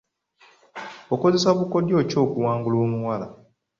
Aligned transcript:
Okozesa 1.13 1.49
bukodyo 1.57 1.97
ki 2.09 2.17
okuwangula 2.23 2.77
omuwala? 2.85 3.27